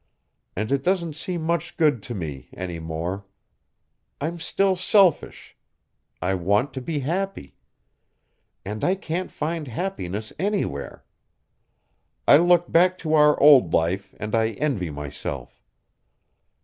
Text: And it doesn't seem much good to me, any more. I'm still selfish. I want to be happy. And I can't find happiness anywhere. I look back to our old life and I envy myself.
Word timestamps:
And 0.55 0.71
it 0.71 0.81
doesn't 0.81 1.13
seem 1.13 1.43
much 1.43 1.77
good 1.77 2.01
to 2.01 2.15
me, 2.15 2.49
any 2.57 2.79
more. 2.79 3.23
I'm 4.19 4.39
still 4.39 4.75
selfish. 4.75 5.55
I 6.23 6.33
want 6.33 6.73
to 6.73 6.81
be 6.81 7.01
happy. 7.01 7.53
And 8.65 8.83
I 8.83 8.95
can't 8.95 9.29
find 9.29 9.67
happiness 9.67 10.33
anywhere. 10.39 11.05
I 12.27 12.37
look 12.37 12.71
back 12.71 12.97
to 13.05 13.13
our 13.13 13.39
old 13.39 13.75
life 13.75 14.15
and 14.19 14.33
I 14.33 14.53
envy 14.53 14.89
myself. 14.89 15.61